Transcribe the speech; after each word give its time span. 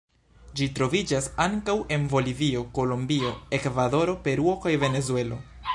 Ĝi 0.59 0.67
troviĝas 0.77 1.27
ankaŭ 1.45 1.75
en 1.97 2.07
Bolivio, 2.15 2.63
Kolombio, 2.79 3.35
Ekvadoro, 3.59 4.17
Peruo 4.29 4.57
kaj 4.65 4.77
Venezuelo. 4.85 5.39